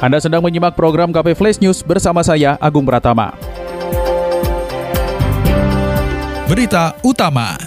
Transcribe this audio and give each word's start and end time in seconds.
Anda 0.00 0.16
sedang 0.16 0.40
menyimak 0.40 0.80
program 0.80 1.12
KP 1.12 1.36
Flash 1.36 1.60
News 1.60 1.84
bersama 1.84 2.24
saya 2.24 2.56
Agung 2.56 2.88
Pratama. 2.88 3.36
Berita 6.48 6.96
utama. 7.04 7.60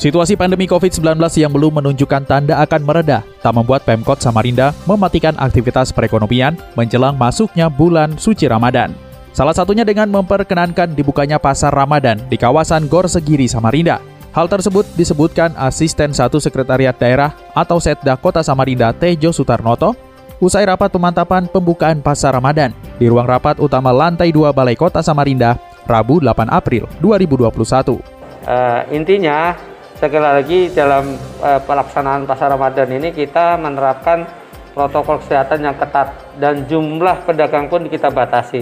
Situasi 0.00 0.40
pandemi 0.40 0.64
COVID-19 0.64 1.20
yang 1.36 1.52
belum 1.52 1.84
menunjukkan 1.84 2.24
tanda 2.24 2.64
akan 2.64 2.80
mereda 2.80 3.20
tak 3.44 3.52
membuat 3.52 3.84
Pemkot 3.84 4.24
Samarinda 4.24 4.72
mematikan 4.88 5.36
aktivitas 5.36 5.92
perekonomian 5.92 6.56
menjelang 6.80 7.12
masuknya 7.12 7.68
bulan 7.68 8.16
suci 8.16 8.48
Ramadan. 8.48 8.96
Salah 9.36 9.52
satunya 9.52 9.84
dengan 9.84 10.08
memperkenankan 10.08 10.96
dibukanya 10.96 11.36
pasar 11.36 11.76
Ramadan 11.76 12.24
di 12.32 12.40
kawasan 12.40 12.88
Gor 12.88 13.04
Segiri 13.04 13.44
Samarinda. 13.44 14.00
Hal 14.32 14.48
tersebut 14.48 14.88
disebutkan 14.96 15.52
Asisten 15.60 16.16
Satu 16.16 16.40
Sekretariat 16.40 16.96
Daerah 16.96 17.36
atau 17.52 17.76
Setda 17.76 18.16
Kota 18.16 18.40
Samarinda 18.40 18.96
Tejo 18.96 19.28
Sutarnoto 19.32 20.05
usai 20.36 20.68
rapat 20.68 20.92
pemantapan 20.92 21.48
pembukaan 21.48 22.04
pasar 22.04 22.36
Ramadan 22.36 22.72
di 23.00 23.08
ruang 23.08 23.24
rapat 23.24 23.56
utama 23.56 23.88
lantai 23.88 24.28
2 24.28 24.52
Balai 24.52 24.76
Kota 24.76 25.00
Samarinda, 25.00 25.56
Rabu 25.88 26.20
8 26.20 26.52
April 26.52 26.84
2021. 27.00 27.96
Uh, 28.44 28.84
intinya, 28.92 29.56
sekali 29.96 30.20
lagi 30.20 30.60
dalam 30.76 31.16
uh, 31.40 31.60
pelaksanaan 31.64 32.28
pasar 32.28 32.52
Ramadan 32.52 32.88
ini 32.92 33.16
kita 33.16 33.56
menerapkan 33.56 34.28
protokol 34.76 35.24
kesehatan 35.24 35.72
yang 35.72 35.76
ketat 35.80 36.12
dan 36.36 36.68
jumlah 36.68 37.24
pedagang 37.24 37.72
pun 37.72 37.88
kita 37.88 38.12
batasi. 38.12 38.60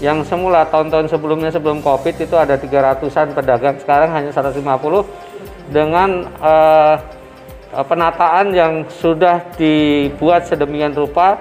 Yang 0.00 0.32
semula 0.34 0.66
tahun-tahun 0.66 1.12
sebelumnya 1.12 1.52
sebelum 1.52 1.84
Covid 1.84 2.18
itu 2.18 2.34
ada 2.34 2.58
300-an 2.58 3.36
pedagang, 3.36 3.76
sekarang 3.78 4.10
hanya 4.10 4.34
150 4.34 4.64
dengan 5.70 6.26
uh, 6.42 6.96
Eh, 6.96 6.96
penataan 7.72 8.52
yang 8.52 8.84
sudah 9.00 9.40
dibuat 9.56 10.44
sedemikian 10.44 10.92
rupa 10.92 11.40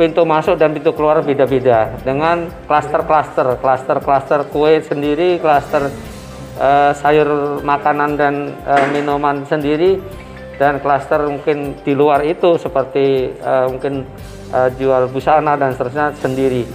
pintu 0.00 0.24
masuk 0.24 0.56
dan 0.56 0.72
pintu 0.72 0.96
keluar 0.96 1.20
beda-beda 1.20 1.92
dengan 2.00 2.48
klaster-klaster, 2.64 3.60
klaster-klaster 3.60 4.48
kue 4.48 4.80
sendiri, 4.80 5.36
klaster 5.36 5.92
uh, 6.56 6.96
sayur 6.96 7.60
makanan 7.60 8.16
dan 8.16 8.56
uh, 8.64 8.88
minuman 8.96 9.44
sendiri 9.44 10.00
dan 10.56 10.80
klaster 10.80 11.20
mungkin 11.28 11.76
di 11.84 11.92
luar 11.92 12.24
itu 12.24 12.56
seperti 12.56 13.36
uh, 13.44 13.68
mungkin 13.68 14.08
jual 14.50 15.06
busana 15.14 15.54
dan 15.54 15.78
seterusnya 15.78 16.10
sendiri. 16.18 16.66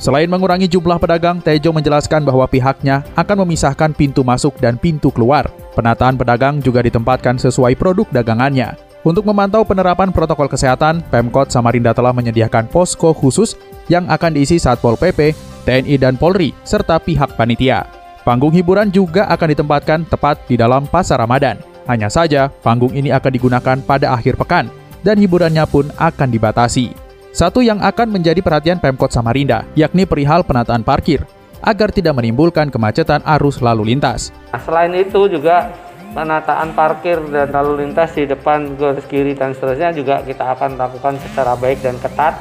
Selain 0.00 0.24
mengurangi 0.30 0.64
jumlah 0.64 0.96
pedagang, 0.96 1.44
Tejo 1.44 1.76
menjelaskan 1.76 2.24
bahwa 2.24 2.48
pihaknya 2.48 3.04
akan 3.12 3.44
memisahkan 3.44 3.92
pintu 3.92 4.24
masuk 4.24 4.56
dan 4.56 4.80
pintu 4.80 5.12
keluar. 5.12 5.52
Penataan 5.78 6.18
pedagang 6.18 6.58
juga 6.58 6.82
ditempatkan 6.82 7.38
sesuai 7.38 7.78
produk 7.78 8.10
dagangannya. 8.10 8.74
Untuk 9.06 9.22
memantau 9.22 9.62
penerapan 9.62 10.10
protokol 10.10 10.50
kesehatan, 10.50 11.06
Pemkot 11.06 11.54
Samarinda 11.54 11.94
telah 11.94 12.10
menyediakan 12.10 12.66
posko 12.66 13.14
khusus 13.14 13.54
yang 13.86 14.10
akan 14.10 14.34
diisi 14.34 14.58
Satpol 14.58 14.98
PP, 14.98 15.38
TNI 15.62 15.94
dan 16.02 16.18
Polri, 16.18 16.50
serta 16.66 16.98
pihak 16.98 17.38
panitia. 17.38 17.86
Panggung 18.26 18.50
hiburan 18.50 18.90
juga 18.90 19.30
akan 19.30 19.54
ditempatkan 19.54 20.00
tepat 20.10 20.42
di 20.50 20.58
dalam 20.58 20.82
pasar 20.90 21.22
Ramadan. 21.22 21.62
Hanya 21.86 22.10
saja, 22.10 22.50
panggung 22.50 22.90
ini 22.90 23.14
akan 23.14 23.30
digunakan 23.30 23.78
pada 23.78 24.18
akhir 24.18 24.34
pekan, 24.34 24.66
dan 25.06 25.14
hiburannya 25.14 25.62
pun 25.70 25.86
akan 25.94 26.28
dibatasi. 26.28 26.90
Satu 27.30 27.62
yang 27.62 27.78
akan 27.78 28.18
menjadi 28.18 28.42
perhatian 28.42 28.82
Pemkot 28.82 29.14
Samarinda, 29.14 29.62
yakni 29.78 30.10
perihal 30.10 30.42
penataan 30.42 30.82
parkir, 30.82 31.22
agar 31.62 31.90
tidak 31.90 32.14
menimbulkan 32.18 32.70
kemacetan 32.70 33.22
arus 33.38 33.58
lalu 33.58 33.94
lintas. 33.94 34.30
Nah, 34.54 34.60
selain 34.62 34.92
itu 34.94 35.26
juga 35.26 35.72
penataan 36.14 36.72
parkir 36.72 37.20
dan 37.28 37.52
lalu 37.52 37.84
lintas 37.84 38.14
di 38.16 38.24
depan 38.24 38.78
garis 38.78 39.04
kiri 39.06 39.36
dan 39.36 39.52
seterusnya 39.52 39.92
juga 39.92 40.24
kita 40.24 40.56
akan 40.56 40.78
lakukan 40.78 41.20
secara 41.22 41.58
baik 41.58 41.82
dan 41.84 41.98
ketat. 41.98 42.38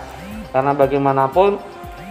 Karena 0.54 0.72
bagaimanapun 0.72 1.60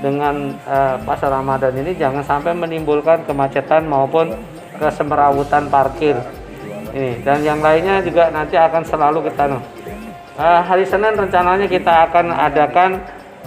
dengan 0.04 0.52
uh, 0.68 1.00
pasar 1.02 1.32
Ramadan 1.32 1.72
ini 1.80 1.96
jangan 1.96 2.20
sampai 2.20 2.52
menimbulkan 2.52 3.24
kemacetan 3.24 3.88
maupun 3.88 4.36
kesemrawutan 4.76 5.72
parkir. 5.72 6.20
Ini 6.92 7.24
dan 7.24 7.40
yang 7.40 7.64
lainnya 7.64 8.04
juga 8.04 8.28
nanti 8.28 8.60
akan 8.60 8.84
selalu 8.84 9.28
kita 9.28 9.56
uh, 10.36 10.60
hari 10.64 10.84
Senin 10.84 11.16
rencananya 11.16 11.66
kita 11.66 12.08
akan 12.08 12.32
adakan 12.32 13.00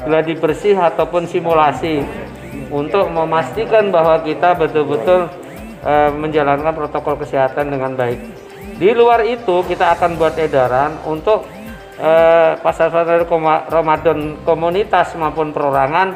gladi 0.05 0.33
bersih 0.37 0.75
ataupun 0.77 1.29
simulasi 1.29 2.01
untuk 2.69 3.09
memastikan 3.09 3.89
bahwa 3.89 4.21
kita 4.21 4.53
betul-betul 4.57 5.29
uh, 5.83 6.09
menjalankan 6.13 6.73
protokol 6.73 7.17
kesehatan 7.19 7.73
dengan 7.73 7.97
baik. 7.97 8.19
Di 8.79 8.95
luar 8.95 9.27
itu 9.27 9.65
kita 9.67 9.97
akan 9.99 10.15
buat 10.15 10.39
edaran 10.39 11.03
untuk 11.03 11.43
uh, 11.99 12.55
pasar-pasar 12.63 13.27
Ramadan 13.67 14.39
komunitas 14.47 15.13
maupun 15.19 15.51
perorangan 15.51 16.15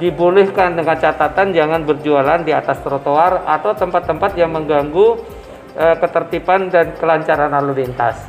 dibolehkan 0.00 0.74
dengan 0.74 0.96
catatan 0.96 1.52
jangan 1.52 1.84
berjualan 1.84 2.40
di 2.40 2.56
atas 2.56 2.80
trotoar 2.80 3.44
atau 3.44 3.76
tempat-tempat 3.76 4.32
yang 4.34 4.50
mengganggu 4.50 5.20
uh, 5.76 5.96
ketertiban 6.00 6.72
dan 6.72 6.96
kelancaran 6.96 7.52
lalu 7.52 7.84
lintas. 7.84 8.26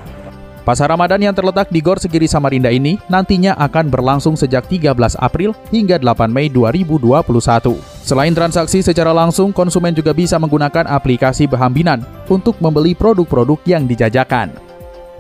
Pasar 0.61 0.93
Ramadan 0.93 1.17
yang 1.17 1.33
terletak 1.33 1.73
di 1.73 1.81
Gor 1.81 1.97
Segiri 1.97 2.29
Samarinda 2.29 2.69
ini 2.69 3.01
nantinya 3.09 3.57
akan 3.57 3.89
berlangsung 3.89 4.37
sejak 4.37 4.69
13 4.69 4.93
April 5.17 5.57
hingga 5.73 5.97
8 5.97 6.29
Mei 6.29 6.53
2021. 6.53 7.81
Selain 8.05 8.29
transaksi 8.29 8.85
secara 8.85 9.09
langsung, 9.09 9.49
konsumen 9.49 9.97
juga 9.97 10.13
bisa 10.13 10.37
menggunakan 10.37 10.85
aplikasi 10.85 11.49
Behambinan 11.49 12.05
untuk 12.29 12.61
membeli 12.61 12.93
produk-produk 12.93 13.57
yang 13.65 13.89
dijajakan. 13.89 14.53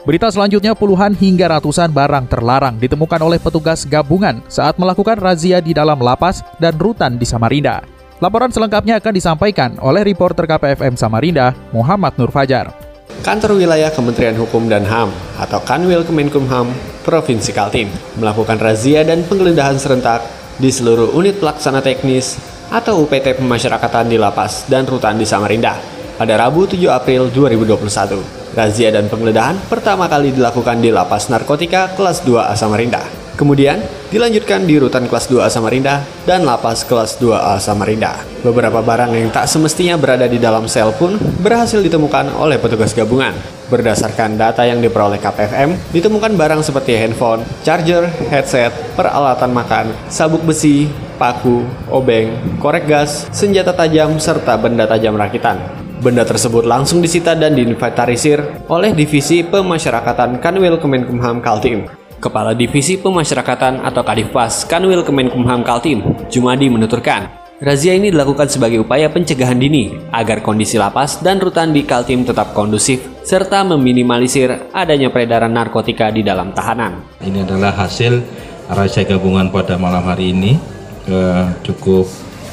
Berita 0.05 0.29
selanjutnya 0.29 0.77
puluhan 0.77 1.17
hingga 1.17 1.57
ratusan 1.57 1.89
barang 1.89 2.29
terlarang 2.29 2.77
ditemukan 2.77 3.21
oleh 3.25 3.41
petugas 3.41 3.89
gabungan 3.89 4.45
saat 4.45 4.77
melakukan 4.77 5.17
razia 5.17 5.57
di 5.57 5.73
dalam 5.73 5.97
lapas 5.97 6.45
dan 6.61 6.77
rutan 6.77 7.17
di 7.17 7.25
Samarinda. 7.25 7.81
Laporan 8.21 8.53
selengkapnya 8.53 9.01
akan 9.01 9.13
disampaikan 9.17 9.73
oleh 9.81 10.05
reporter 10.05 10.45
KPFM 10.45 10.93
Samarinda, 10.93 11.57
Muhammad 11.73 12.13
Nur 12.21 12.29
Fajar. 12.29 12.90
Kantor 13.21 13.53
Wilayah 13.53 13.93
Kementerian 13.93 14.33
Hukum 14.33 14.65
dan 14.65 14.81
HAM 14.81 15.13
atau 15.37 15.61
Kanwil 15.61 16.01
Kemenkumham 16.01 16.73
Provinsi 17.05 17.53
Kaltim 17.53 17.85
melakukan 18.17 18.57
razia 18.57 19.05
dan 19.05 19.21
penggeledahan 19.29 19.77
serentak 19.77 20.25
di 20.57 20.73
seluruh 20.73 21.13
unit 21.13 21.37
pelaksana 21.37 21.85
teknis 21.85 22.41
atau 22.73 23.05
UPT 23.05 23.37
pemasyarakatan 23.37 24.09
di 24.09 24.17
lapas 24.17 24.65
dan 24.65 24.89
rutan 24.89 25.21
di 25.21 25.29
Samarinda 25.29 25.77
pada 26.17 26.33
Rabu 26.33 26.65
7 26.65 26.81
April 26.89 27.29
2021. 27.29 28.57
Razia 28.57 28.89
dan 28.89 29.05
penggeledahan 29.05 29.69
pertama 29.69 30.09
kali 30.09 30.33
dilakukan 30.33 30.81
di 30.81 30.89
lapas 30.89 31.29
narkotika 31.29 31.93
kelas 31.93 32.25
2A 32.25 32.57
Samarinda. 32.57 33.20
Kemudian 33.41 33.81
dilanjutkan 34.13 34.69
di 34.69 34.77
rutan 34.77 35.09
kelas 35.09 35.25
2A 35.25 35.49
Samarinda 35.49 36.05
dan 36.29 36.45
lapas 36.45 36.85
kelas 36.85 37.17
2A 37.17 37.57
Samarinda. 37.57 38.21
Beberapa 38.45 38.85
barang 38.85 39.17
yang 39.17 39.33
tak 39.33 39.49
semestinya 39.49 39.97
berada 39.97 40.29
di 40.29 40.37
dalam 40.37 40.69
sel 40.69 40.93
pun 40.93 41.17
berhasil 41.41 41.81
ditemukan 41.81 42.37
oleh 42.37 42.61
petugas 42.61 42.93
gabungan. 42.93 43.33
Berdasarkan 43.73 44.37
data 44.37 44.61
yang 44.61 44.77
diperoleh 44.77 45.17
KPFM, 45.17 45.73
ditemukan 45.89 46.37
barang 46.37 46.61
seperti 46.61 46.93
handphone, 47.01 47.41
charger, 47.65 48.05
headset, 48.29 48.69
peralatan 48.93 49.49
makan, 49.57 49.89
sabuk 50.05 50.45
besi, 50.45 50.85
paku, 51.17 51.65
obeng, 51.89 52.37
korek 52.61 52.85
gas, 52.85 53.25
senjata 53.33 53.73
tajam, 53.73 54.21
serta 54.21 54.53
benda 54.61 54.85
tajam 54.85 55.17
rakitan. 55.17 55.57
Benda 55.97 56.21
tersebut 56.21 56.61
langsung 56.61 57.01
disita 57.01 57.33
dan 57.33 57.57
diinventarisir 57.57 58.69
oleh 58.69 58.93
Divisi 58.93 59.41
Pemasyarakatan 59.41 60.37
Kanwil 60.37 60.77
Kemenkumham 60.77 61.41
Kaltim. 61.41 62.00
Kepala 62.21 62.53
Divisi 62.53 63.01
Pemasyarakatan 63.01 63.81
atau 63.81 64.05
Kadifpas 64.05 64.69
Kanwil 64.69 65.01
Kemenkumham 65.01 65.65
Kaltim, 65.65 66.05
Jumadi 66.29 66.69
menuturkan, 66.69 67.33
razia 67.57 67.97
ini 67.97 68.13
dilakukan 68.13 68.45
sebagai 68.45 68.85
upaya 68.85 69.09
pencegahan 69.09 69.57
dini 69.57 69.89
agar 70.13 70.45
kondisi 70.45 70.77
lapas 70.77 71.17
dan 71.25 71.41
rutan 71.41 71.73
di 71.73 71.81
Kaltim 71.81 72.21
tetap 72.21 72.53
kondusif 72.53 73.01
serta 73.25 73.65
meminimalisir 73.65 74.69
adanya 74.69 75.09
peredaran 75.09 75.49
narkotika 75.49 76.13
di 76.13 76.21
dalam 76.21 76.53
tahanan. 76.53 77.17
Ini 77.25 77.41
adalah 77.41 77.73
hasil 77.73 78.21
razia 78.69 79.01
gabungan 79.01 79.49
pada 79.49 79.81
malam 79.81 80.05
hari 80.05 80.29
ini 80.29 80.61
eh, 81.09 81.45
cukup 81.65 82.05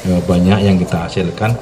eh, 0.09 0.21
banyak 0.25 0.65
yang 0.65 0.81
kita 0.81 1.05
hasilkan. 1.05 1.53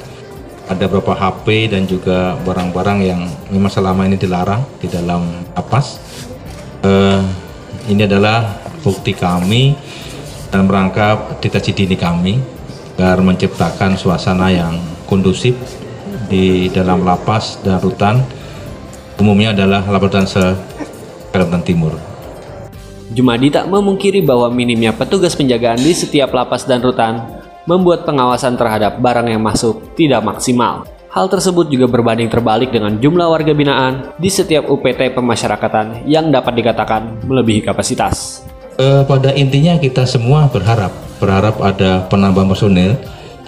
Ada 0.72 0.88
beberapa 0.88 1.12
HP 1.12 1.76
dan 1.76 1.84
juga 1.84 2.40
barang-barang 2.40 3.00
yang 3.04 3.28
memang 3.52 3.72
selama 3.72 4.08
ini 4.08 4.16
dilarang 4.16 4.64
di 4.80 4.88
dalam 4.88 5.44
lapas. 5.52 6.07
Ini 7.88 8.04
adalah 8.04 8.68
bukti 8.84 9.16
kami 9.16 9.72
dalam 10.52 10.68
rangka 10.68 11.40
deteksi 11.40 11.72
dini 11.72 11.96
kami 11.96 12.36
agar 13.00 13.24
menciptakan 13.24 13.96
suasana 13.96 14.52
yang 14.52 14.76
kondusif 15.08 15.56
di 16.28 16.68
dalam 16.68 17.08
lapas 17.08 17.64
dan 17.64 17.80
rutan 17.80 18.20
umumnya 19.16 19.56
adalah 19.56 19.88
lapas 19.88 20.12
dan 20.12 20.28
Kalimantan 21.32 21.64
Timur. 21.64 21.94
Jumadi 23.08 23.48
tak 23.56 23.72
memungkiri 23.72 24.20
bahwa 24.20 24.52
minimnya 24.52 24.92
petugas 24.92 25.32
penjagaan 25.32 25.80
di 25.80 25.96
setiap 25.96 26.36
lapas 26.36 26.68
dan 26.68 26.84
rutan 26.84 27.24
membuat 27.64 28.04
pengawasan 28.04 28.60
terhadap 28.60 29.00
barang 29.00 29.32
yang 29.32 29.40
masuk 29.40 29.96
tidak 29.96 30.28
maksimal. 30.28 30.84
Hal 31.18 31.34
tersebut 31.34 31.74
juga 31.74 31.90
berbanding 31.90 32.30
terbalik 32.30 32.70
dengan 32.70 32.94
jumlah 33.02 33.26
warga 33.26 33.50
binaan 33.50 34.14
di 34.22 34.30
setiap 34.30 34.70
UPT 34.70 35.18
pemasyarakatan 35.18 36.06
yang 36.06 36.30
dapat 36.30 36.62
dikatakan 36.62 37.26
melebihi 37.26 37.66
kapasitas. 37.66 38.46
E, 38.78 39.02
pada 39.02 39.34
intinya 39.34 39.82
kita 39.82 40.06
semua 40.06 40.46
berharap, 40.46 40.94
berharap 41.18 41.58
ada 41.66 42.06
penambahan 42.06 42.54
personil, 42.54 42.94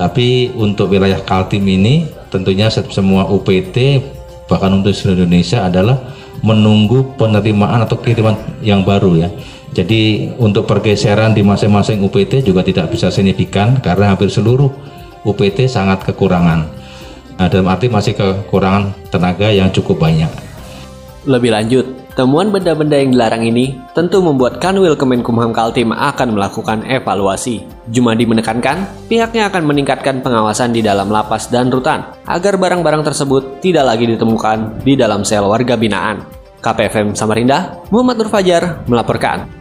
tapi 0.01 0.49
untuk 0.57 0.89
wilayah 0.89 1.21
Kaltim 1.21 1.61
ini 1.69 2.09
tentunya 2.33 2.73
semua 2.73 3.29
UPT 3.29 4.01
bahkan 4.49 4.73
untuk 4.73 4.89
seluruh 4.89 5.29
Indonesia 5.29 5.61
adalah 5.61 6.01
menunggu 6.41 7.05
penerimaan 7.21 7.85
atau 7.85 8.01
kiriman 8.01 8.33
yang 8.65 8.81
baru 8.81 9.13
ya. 9.13 9.29
Jadi 9.77 10.33
untuk 10.41 10.65
pergeseran 10.65 11.37
di 11.37 11.45
masing-masing 11.45 12.01
UPT 12.01 12.41
juga 12.41 12.65
tidak 12.65 12.89
bisa 12.89 13.13
signifikan 13.13 13.77
karena 13.77 14.17
hampir 14.17 14.33
seluruh 14.33 14.73
UPT 15.21 15.69
sangat 15.69 16.01
kekurangan. 16.01 16.78
Nah, 17.39 17.47
dalam 17.47 17.71
arti 17.71 17.87
masih 17.87 18.13
kekurangan 18.19 18.91
tenaga 19.07 19.47
yang 19.47 19.71
cukup 19.71 20.03
banyak. 20.03 20.27
Lebih 21.23 21.51
lanjut, 21.55 21.85
temuan 22.15 22.51
benda-benda 22.51 22.99
yang 22.99 23.15
dilarang 23.15 23.43
ini 23.47 23.79
tentu 23.95 24.19
membuat 24.19 24.59
Kanwil 24.59 24.95
Kemenkumham 24.95 25.55
Kaltim 25.55 25.95
akan 25.95 26.35
melakukan 26.35 26.83
evaluasi. 26.83 27.63
Jumadi 27.91 28.27
menekankan 28.27 29.07
pihaknya 29.07 29.47
akan 29.47 29.63
meningkatkan 29.67 30.19
pengawasan 30.19 30.71
di 30.71 30.83
dalam 30.83 31.07
lapas 31.07 31.47
dan 31.47 31.71
rutan 31.71 32.07
agar 32.27 32.55
barang-barang 32.59 33.03
tersebut 33.03 33.63
tidak 33.63 33.87
lagi 33.87 34.07
ditemukan 34.07 34.83
di 34.83 34.99
dalam 34.99 35.27
sel 35.27 35.47
warga 35.47 35.79
binaan. 35.79 36.23
KPFM 36.59 37.15
Samarinda, 37.15 37.83
Muhammad 37.87 38.19
Nur 38.19 38.29
Fajar 38.31 38.83
melaporkan. 38.83 39.58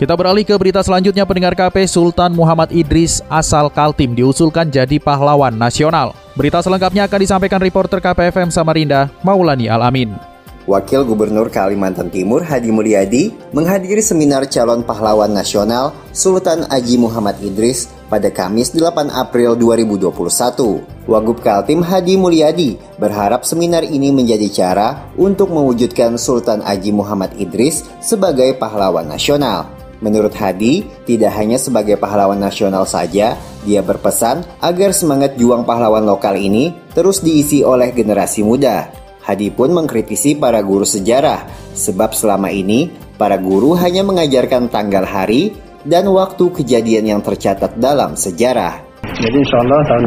Kita 0.00 0.16
beralih 0.16 0.48
ke 0.48 0.56
berita 0.56 0.80
selanjutnya 0.80 1.28
pendengar 1.28 1.52
KP 1.52 1.84
Sultan 1.84 2.32
Muhammad 2.32 2.72
Idris 2.72 3.20
asal 3.28 3.68
Kaltim 3.68 4.16
diusulkan 4.16 4.72
jadi 4.72 4.96
pahlawan 4.96 5.52
nasional. 5.52 6.16
Berita 6.32 6.64
selengkapnya 6.64 7.04
akan 7.04 7.20
disampaikan 7.20 7.60
reporter 7.60 8.00
KPFM 8.00 8.48
Samarinda, 8.48 9.12
Maulani 9.20 9.68
Alamin. 9.68 10.16
Wakil 10.64 11.04
Gubernur 11.04 11.52
Kalimantan 11.52 12.08
Timur 12.08 12.40
Hadi 12.40 12.72
Mulyadi 12.72 13.36
menghadiri 13.52 14.00
seminar 14.00 14.48
calon 14.48 14.80
pahlawan 14.80 15.36
nasional 15.36 15.92
Sultan 16.16 16.64
Aji 16.72 16.96
Muhammad 16.96 17.36
Idris 17.44 17.92
pada 18.08 18.32
Kamis 18.32 18.72
8 18.72 19.12
April 19.12 19.52
2021. 19.52 21.12
Wagub 21.12 21.44
Kaltim 21.44 21.84
Hadi 21.84 22.16
Mulyadi 22.16 22.80
berharap 22.96 23.44
seminar 23.44 23.84
ini 23.84 24.16
menjadi 24.16 24.48
cara 24.48 25.12
untuk 25.20 25.52
mewujudkan 25.52 26.16
Sultan 26.16 26.64
Aji 26.64 26.88
Muhammad 26.88 27.36
Idris 27.36 27.84
sebagai 28.00 28.56
pahlawan 28.56 29.04
nasional. 29.04 29.79
Menurut 30.00 30.32
Hadi, 30.32 30.84
tidak 31.04 31.36
hanya 31.36 31.60
sebagai 31.60 32.00
pahlawan 32.00 32.40
nasional 32.40 32.88
saja, 32.88 33.36
dia 33.68 33.80
berpesan 33.84 34.40
agar 34.64 34.96
semangat 34.96 35.36
juang 35.36 35.68
pahlawan 35.68 36.08
lokal 36.08 36.40
ini 36.40 36.72
terus 36.96 37.20
diisi 37.20 37.60
oleh 37.60 37.92
generasi 37.92 38.40
muda. 38.40 38.88
Hadi 39.20 39.52
pun 39.52 39.76
mengkritisi 39.76 40.40
para 40.40 40.64
guru 40.64 40.88
sejarah, 40.88 41.44
sebab 41.76 42.16
selama 42.16 42.48
ini 42.48 42.88
para 43.20 43.36
guru 43.36 43.76
hanya 43.76 44.00
mengajarkan 44.00 44.72
tanggal 44.72 45.04
hari 45.04 45.52
dan 45.84 46.08
waktu 46.08 46.48
kejadian 46.48 47.04
yang 47.04 47.20
tercatat 47.20 47.76
dalam 47.76 48.16
sejarah. 48.16 48.80
Jadi 49.20 49.36
insya 49.36 49.60
Allah 49.60 49.80
tahun 49.84 50.04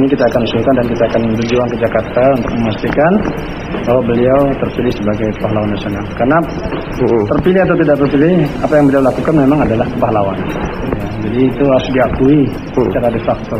ini 0.00 0.06
kita 0.16 0.24
akan 0.32 0.42
usulkan 0.48 0.74
dan 0.80 0.86
kita 0.88 1.04
akan 1.12 1.22
berjuang 1.36 1.68
ke 1.68 1.76
Jakarta 1.76 2.22
untuk 2.32 2.52
memastikan 2.56 3.12
bahwa 3.84 4.02
beliau 4.08 4.40
terpilih 4.56 4.94
sebagai 4.96 5.28
pahlawan 5.44 5.70
nasional. 5.76 6.04
Karena 6.16 6.38
terpilih 6.98 7.60
atau 7.64 7.76
tidak 7.78 7.96
terpilih, 8.04 8.34
apa 8.62 8.72
yang 8.76 8.84
beliau 8.90 9.02
lakukan 9.06 9.34
memang 9.34 9.58
adalah 9.64 9.86
pahlawan. 9.98 10.38
Ya, 10.38 11.06
jadi 11.26 11.40
itu 11.48 11.64
harus 11.64 11.88
diakui 11.94 12.38
secara 12.74 13.08
de 13.12 13.20
facto. 13.22 13.56